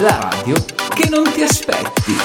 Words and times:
la 0.00 0.18
radio 0.18 0.54
che 0.94 1.08
non 1.10 1.30
ti 1.30 1.42
aspetti. 1.42 2.16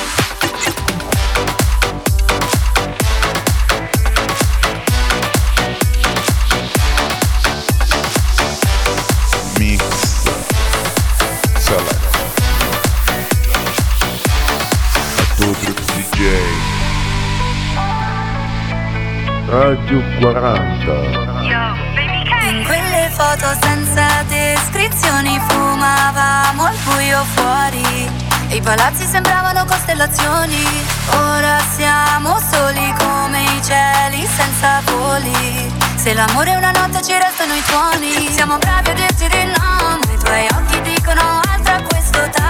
Radio 19.47 20.01
40. 20.19 21.43
Yo 21.47 21.84
foto 23.25 23.57
senza 23.61 24.23
descrizioni 24.27 25.39
Fumavamo 25.47 26.65
al 26.65 26.75
buio 26.83 27.23
fuori. 27.33 28.09
E 28.49 28.57
i 28.57 28.61
palazzi 28.61 29.05
sembravano 29.05 29.65
costellazioni 29.65 30.63
Ora 31.13 31.57
siamo 31.75 32.37
soli 32.51 32.93
come 32.99 33.41
i 33.41 33.63
cieli 33.63 34.27
senza 34.27 34.81
voli. 34.85 35.73
Se 35.95 36.13
l'amore 36.13 36.51
è 36.51 36.55
una 36.55 36.71
notte 36.71 37.01
ci 37.01 37.13
restano 37.13 37.55
i 37.55 37.63
tuoni 37.63 38.31
Siamo 38.31 38.57
bravi 38.59 38.89
a 38.89 38.93
dirci 38.93 39.27
di 39.27 39.45
no 39.45 39.97
Ma 40.05 40.13
i 40.13 40.17
tuoi 40.19 40.47
occhi 40.53 40.81
dicono 40.81 41.41
altro 41.49 41.73
a 41.73 41.81
questo 41.81 42.19
tempo 42.29 42.44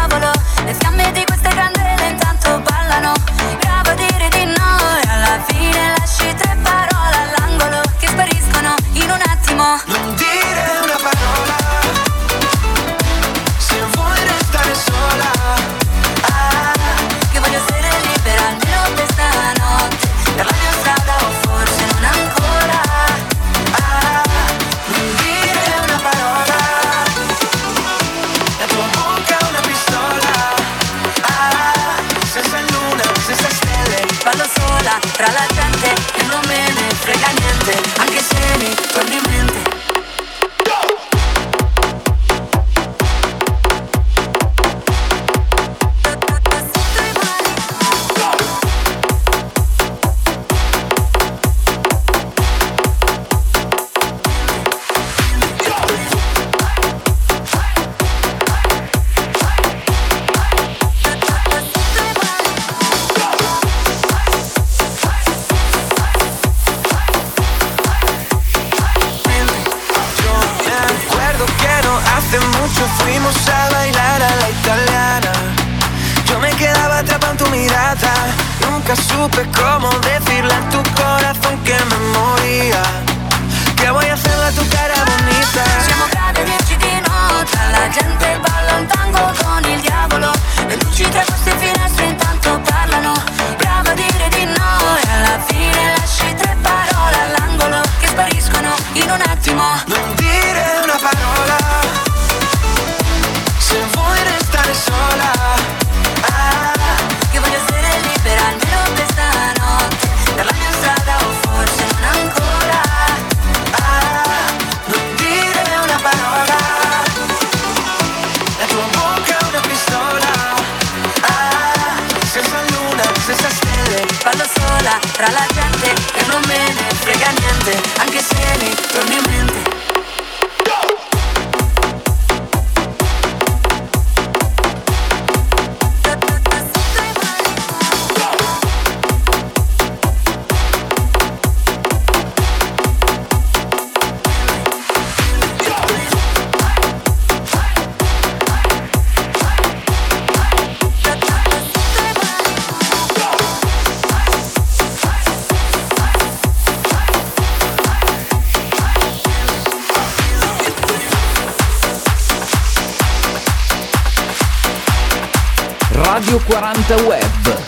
Radio 165.95 166.39
40 166.39 166.95
Web, 167.03 167.63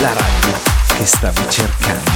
la 0.00 0.12
radio 0.14 0.58
che 0.96 1.04
stavi 1.04 1.50
cercando. 1.50 2.10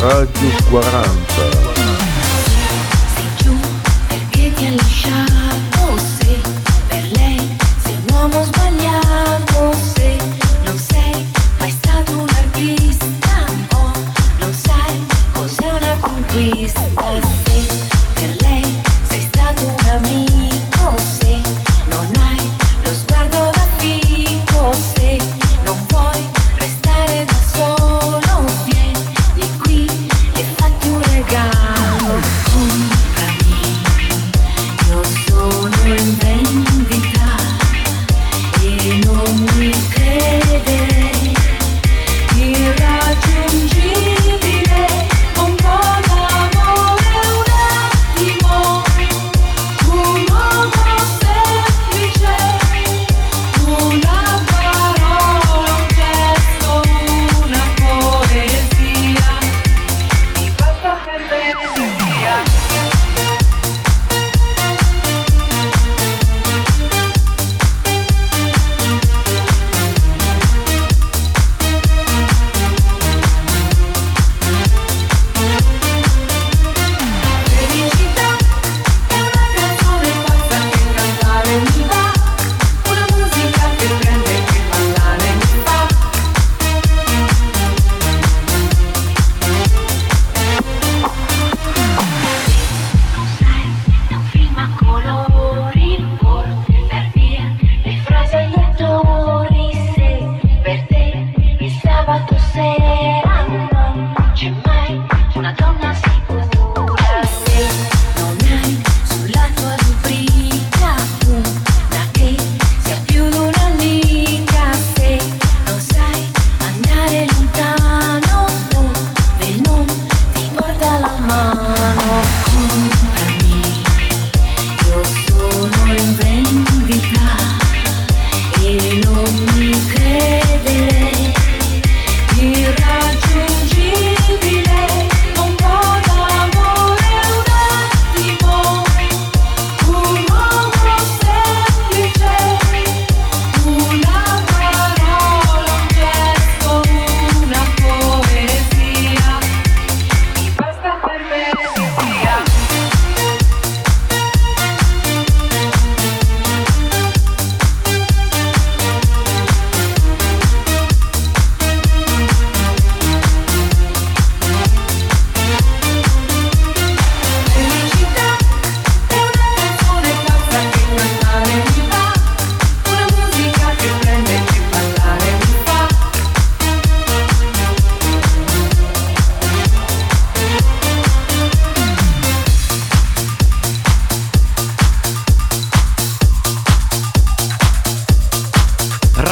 Radio 0.00 0.50
40 0.70 1.67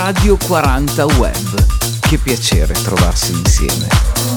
Radio 0.09 0.37
40 0.37 1.05
Web. 1.19 1.99
Che 1.99 2.19
piacere 2.19 2.75
trovarsi 2.75 3.33
insieme. 3.33 4.36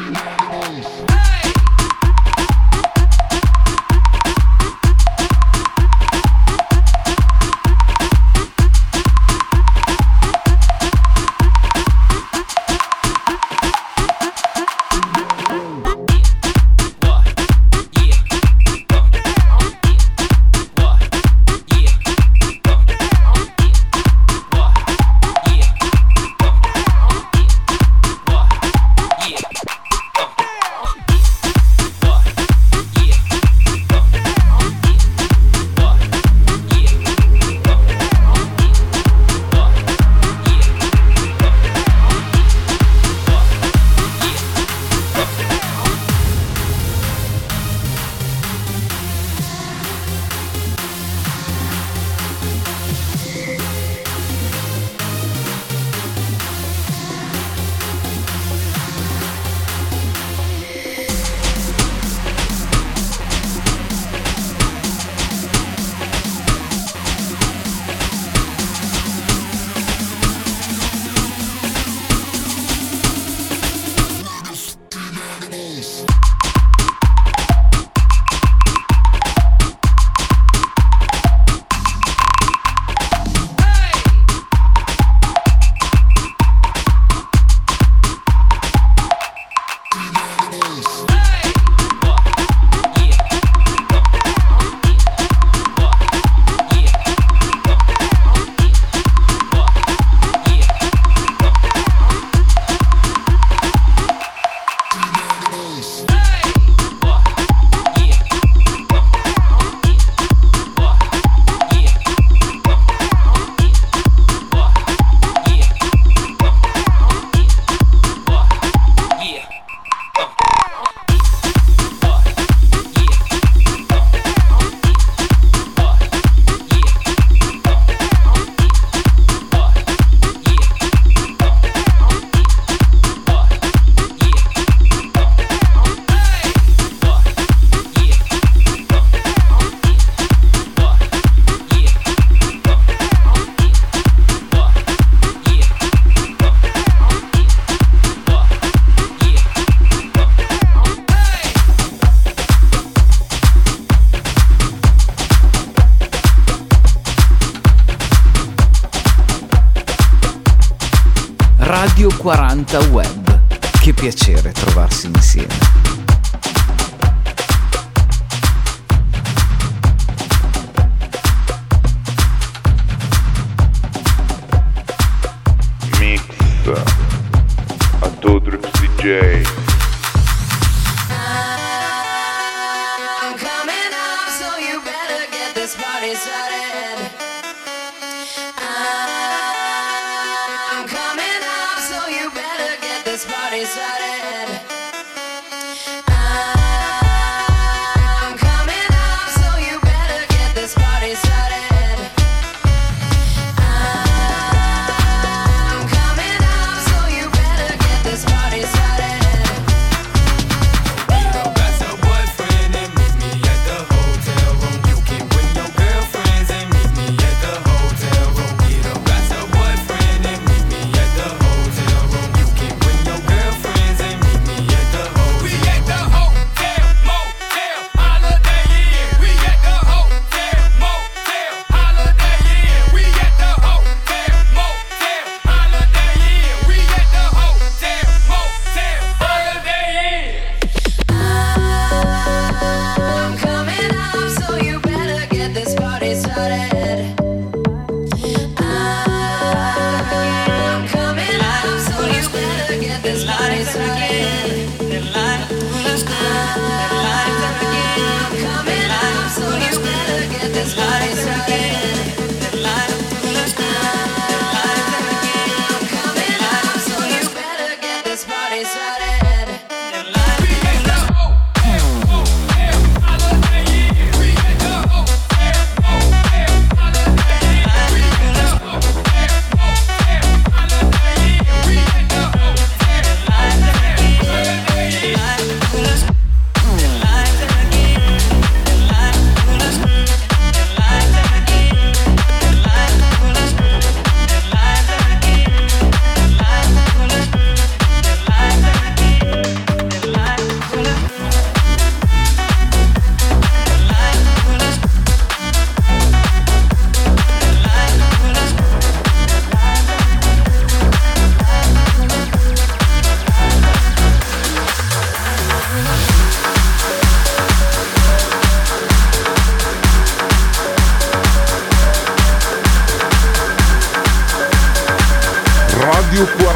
Thank. 0.00 0.39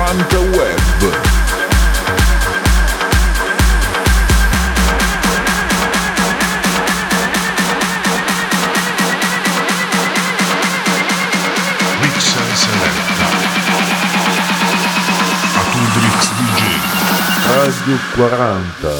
Fanta 0.06 0.38
Web. 0.38 0.78
Radio 17.46 17.98
40. 18.14 18.93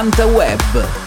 Fanta 0.00 0.24
Web. 0.24 0.99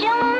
生。 0.00 0.31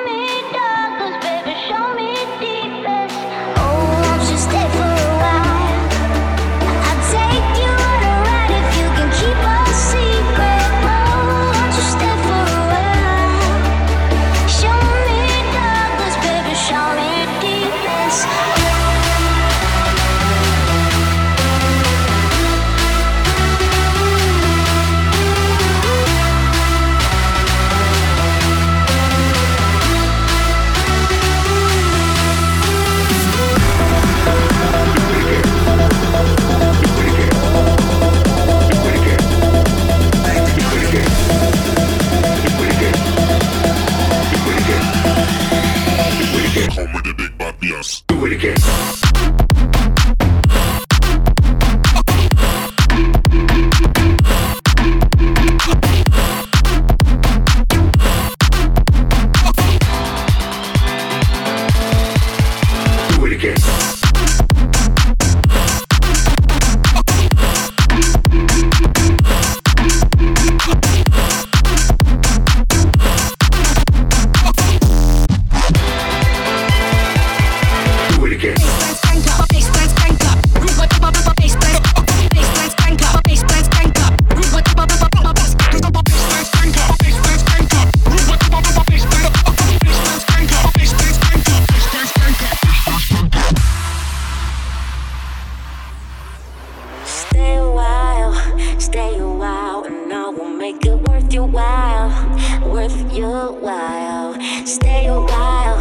Stay 104.83 105.07
a 105.07 105.15
while, 105.15 105.79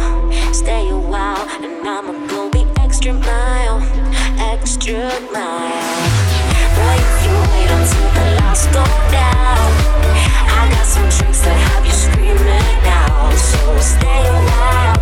stay 0.54 0.88
a 0.88 0.96
while, 0.96 1.48
and 1.60 1.88
I'ma 1.88 2.12
go 2.28 2.48
the 2.50 2.64
extra 2.80 3.12
mile, 3.12 3.82
extra 4.38 5.10
mile. 5.32 6.06
Boy, 6.76 6.96
if 7.02 7.26
you 7.26 7.34
wait 7.50 7.70
until 7.76 8.08
the 8.14 8.24
lights 8.38 8.66
go 8.66 8.84
down, 9.10 9.70
I 10.54 10.68
got 10.70 10.86
some 10.86 11.10
tricks 11.10 11.40
that 11.42 11.58
have 11.66 11.84
you 11.84 11.90
screaming 11.90 12.78
out. 12.86 13.34
So 13.34 13.58
stay 13.80 14.22
a 14.22 14.38
while, 14.50 15.00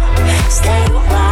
stay 0.49 0.83
a 0.87 0.99
while, 1.13 1.30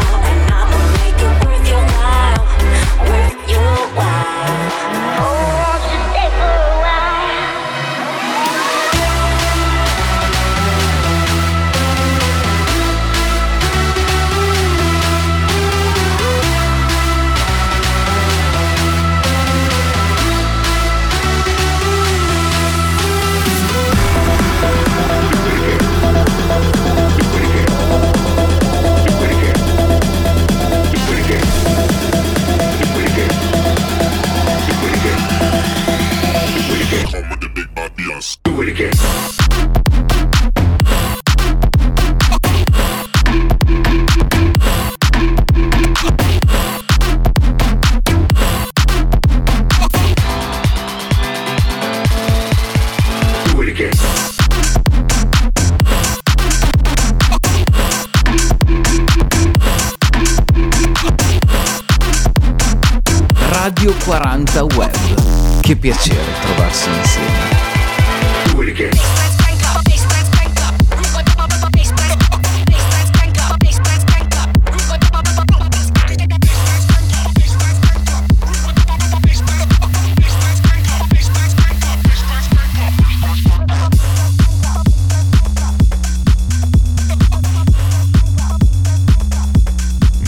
40 64.38 64.64
Web. 64.76 65.60
Che 65.60 65.74
piacere 65.74 66.32
trovarsi 66.42 66.88
insieme. 66.88 67.56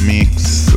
Mix 0.02 0.74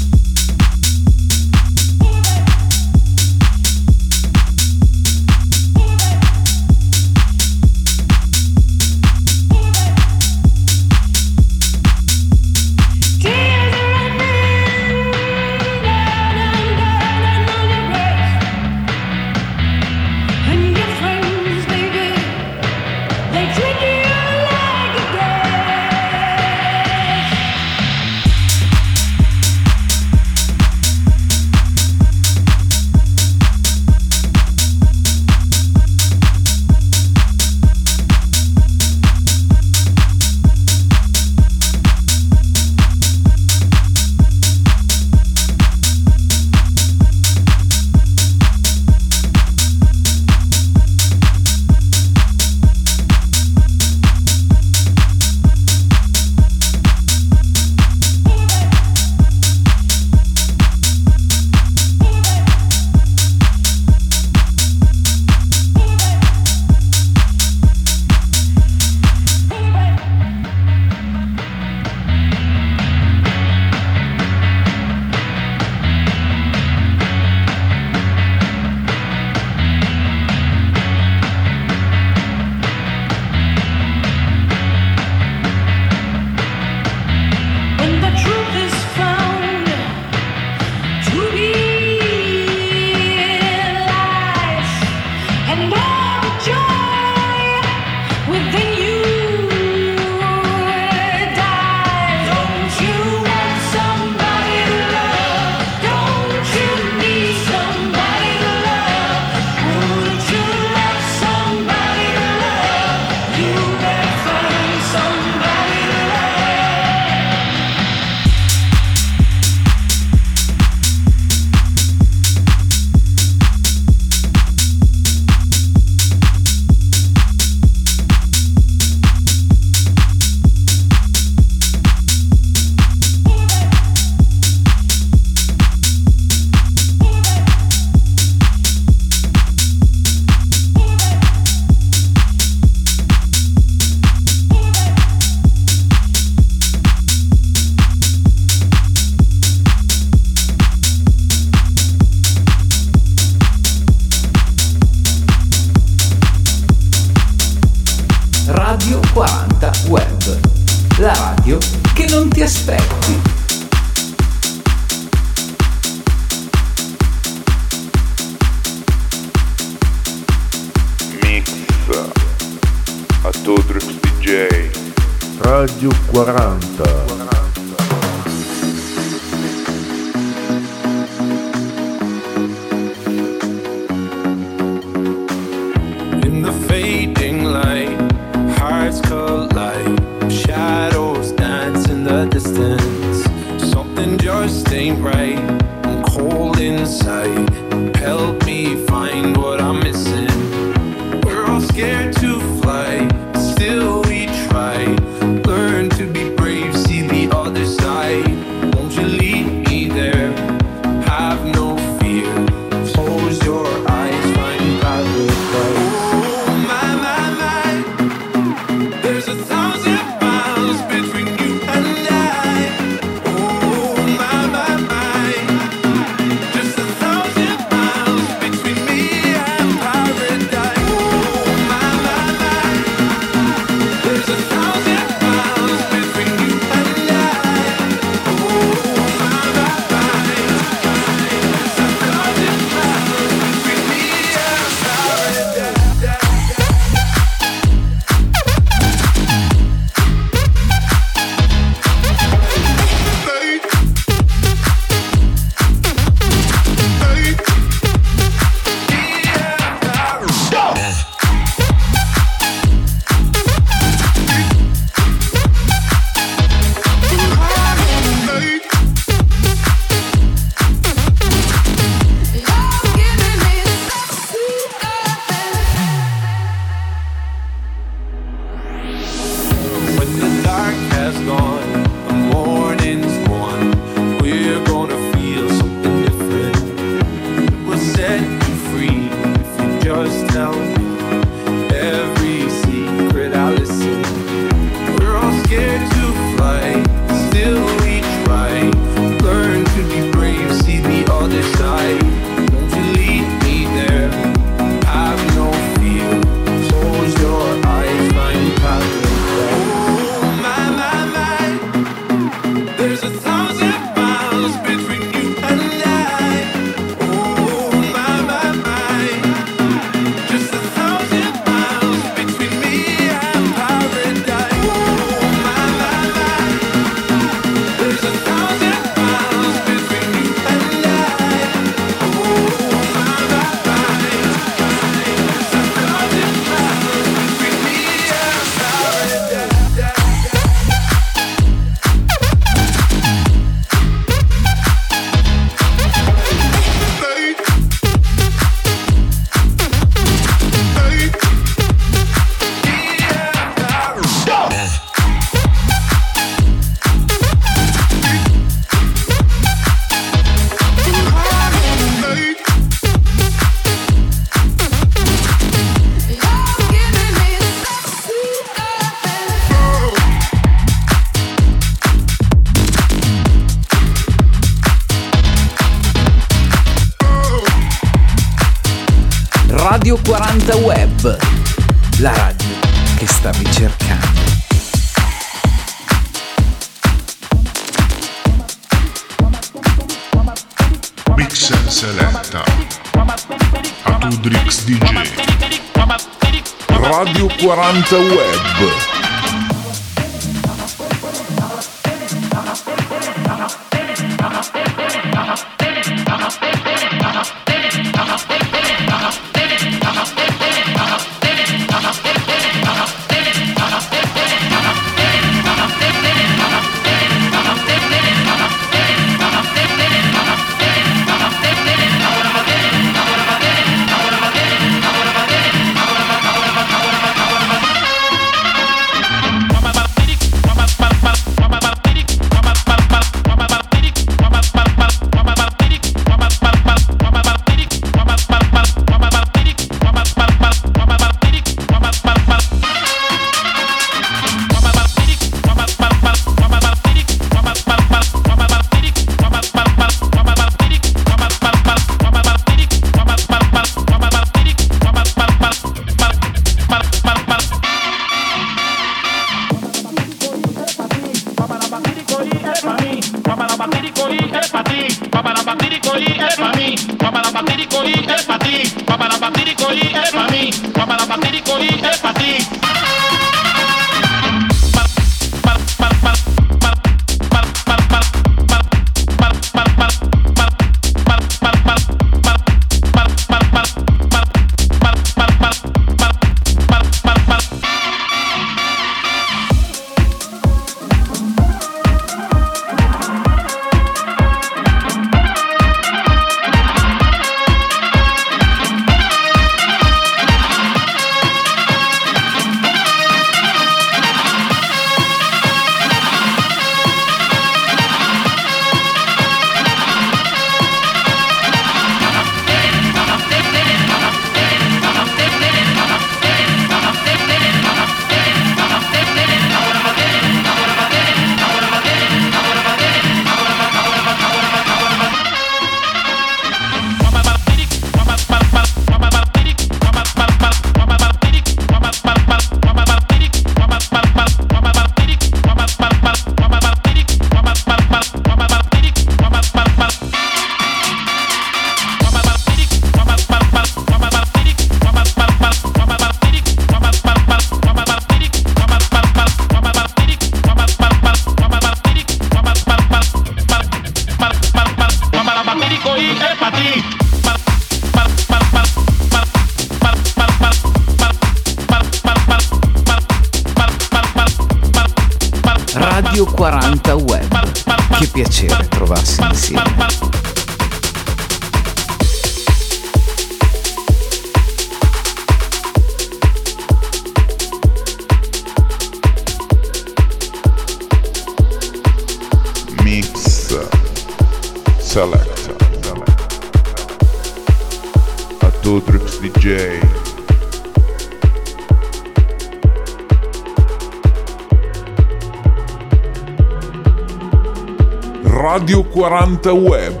Radio 599.31 599.53
40 599.53 599.69
Web 599.69 600.00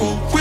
people. 0.00 0.39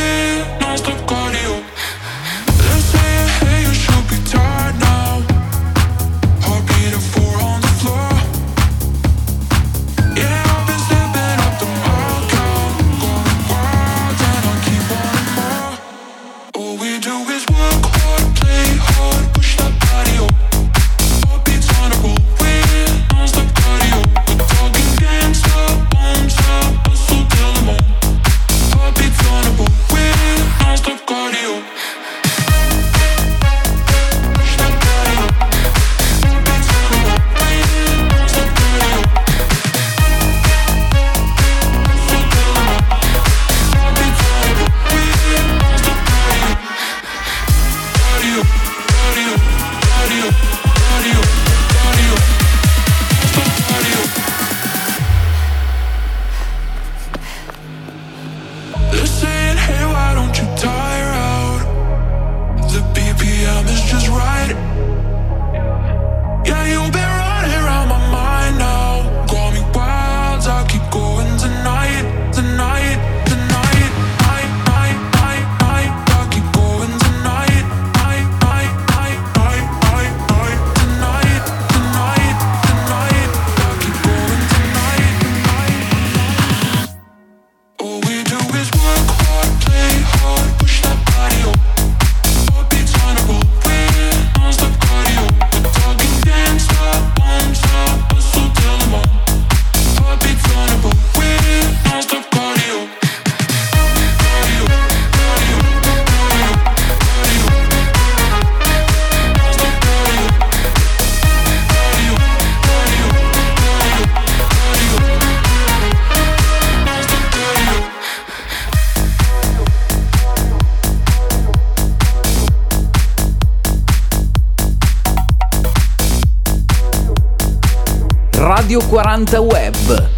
Radio 128.80 128.97
40 128.97 129.39
Web, 129.41 130.09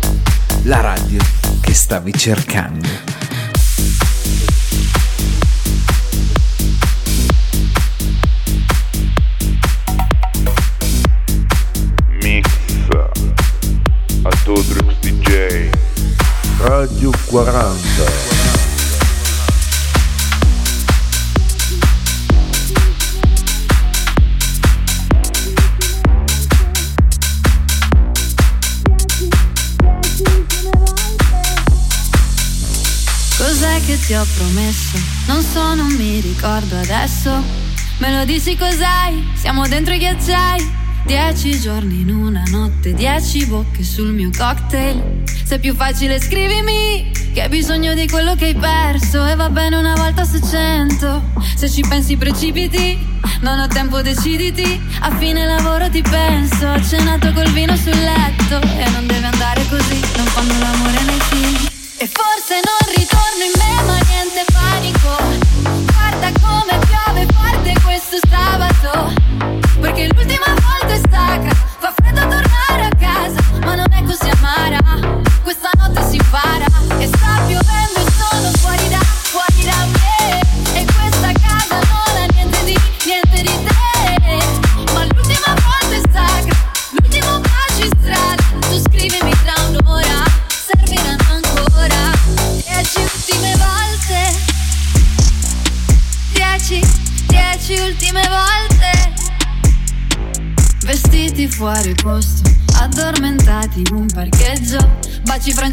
la 0.66 0.82
radio 0.82 1.20
che 1.62 1.74
stavi 1.74 2.14
cercando. 2.14 2.88
Mix. 12.22 12.47
A 14.22 14.30
Todrix 14.43 14.93
DJ 14.99 15.72
Radio 16.59 17.09
40 17.26 18.31
ti 34.12 34.18
ho 34.18 34.28
promesso. 34.36 34.97
Non 35.28 35.41
so, 35.41 35.74
non 35.74 35.89
mi 35.93 36.20
ricordo 36.20 36.78
adesso. 36.78 37.32
Me 37.99 38.12
lo 38.14 38.26
dici 38.26 38.57
cos'hai? 38.57 39.26
Siamo 39.36 39.66
dentro 39.70 39.93
i 39.93 39.99
ghiacciai. 39.99 40.80
Dieci 41.05 41.57
giorni 41.62 42.01
in 42.01 42.09
una 42.09 42.43
notte, 42.47 42.93
dieci 42.93 43.45
bocche 43.45 43.84
sul 43.84 44.12
mio 44.12 44.30
cocktail. 44.38 45.24
Se 45.45 45.55
è 45.55 45.59
più 45.59 45.74
facile 45.76 46.20
scrivimi 46.20 47.09
che 47.34 47.43
hai 47.43 47.47
bisogno 47.47 47.93
di 47.93 48.05
quello 48.09 48.36
che 48.36 48.47
hai 48.47 48.55
perso. 48.55 49.26
E 49.26 49.36
va 49.36 49.49
bene 49.49 49.78
una 49.78 49.95
volta 49.95 50.26
su 50.26 50.41
cento. 50.45 51.32
Se 51.55 51.70
ci 51.70 51.82
pensi 51.88 52.18
precipiti, 52.18 52.99
non 53.39 53.59
ho 53.59 53.68
tempo, 53.68 54.01
deciditi. 54.01 54.78
A 54.99 55.16
fine 55.16 55.45
lavoro 55.45 55.89
ti 55.89 56.01
penso. 56.01 56.68
Ho 56.68 56.84
cenato 56.84 57.32
col 57.32 57.49
vino 57.51 57.78
sul 57.78 57.95
letto. 57.95 58.59
E 58.78 58.89
non 58.89 59.07
deve 59.07 59.26
andare 59.26 59.66
così, 59.70 60.01
non 60.18 60.26
fanno 60.26 60.59
l'amore 60.59 61.01
nei 61.03 61.20
film. 61.30 61.70
E 61.97 62.09
forse 62.12 62.59
non 62.66 62.95
ritorno 62.95 63.43
in 63.43 63.51
me 63.59 63.84
ma 63.86 64.01
Perché 70.02 70.16
l'ultima 70.16 70.45
volta 70.45 70.93
è 70.95 70.97
stacca 70.97 71.70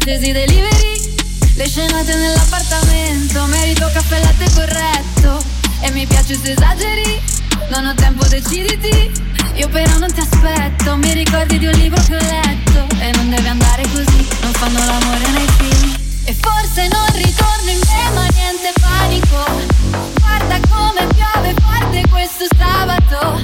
Baci 0.09 0.17
francesi 0.17 0.31
delivery 0.31 1.15
Le 1.53 1.67
scenate 1.67 2.15
nell'appartamento 2.15 3.45
Merito 3.45 3.89
caffè 3.93 4.19
latte 4.23 4.49
corretto. 4.55 5.43
E 5.81 5.91
mi 5.91 6.07
piace 6.07 6.35
se 6.35 6.51
esageri 6.51 7.21
Non 7.69 7.85
ho 7.85 7.93
tempo 7.93 8.25
deciditi. 8.25 9.11
Io 9.53 9.67
però 9.69 9.97
non 9.99 10.11
ti 10.11 10.19
aspetto 10.19 10.95
Mi 10.97 11.13
ricordi 11.13 11.59
di 11.59 11.67
un 11.67 11.73
libro 11.73 12.01
che 12.01 12.15
ho 12.15 12.19
letto. 12.19 12.87
E 12.99 13.11
non 13.17 13.29
deve 13.29 13.49
andare 13.49 13.83
così 13.83 14.27
Non 14.41 14.51
fanno 14.53 14.79
l'amore 14.79 15.27
nei 15.29 15.47
film. 15.57 15.95
E 16.25 16.35
forse 16.39 16.87
non 16.87 17.05
ritorno 17.13 17.69
in 17.69 17.79
me 17.79 18.09
ma 18.13 18.25
niente 18.33 18.73
panico. 18.81 19.45
Guarda 20.19 20.59
come 20.69 21.07
piove 21.13 21.53
forte 21.61 22.01
questo 22.09 22.45
sabato. 22.57 23.41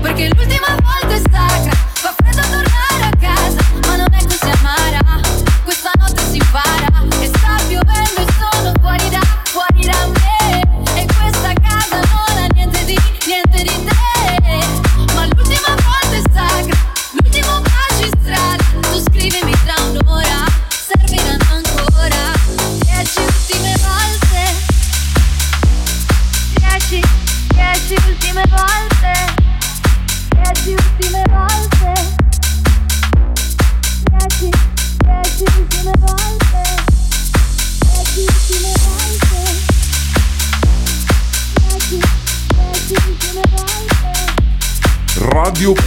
Perché 0.00 0.28
l'ultima 0.34 0.66
volta 0.66 0.81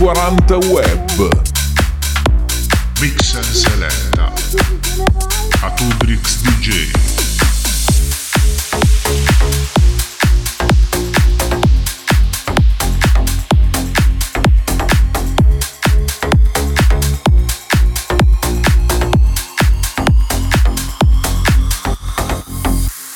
40 0.05 0.69
Web. 0.71 1.09
Mix 3.01 3.33
and 3.33 3.43
Seletta 3.43 4.31
a 5.63 5.69
Tudrix 5.71 6.43
DJ 6.43 6.91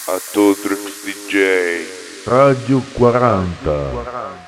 a 0.07 0.19
Todrix 0.33 1.05
DJ 1.05 1.85
Radio 2.25 2.79
40 2.79 4.38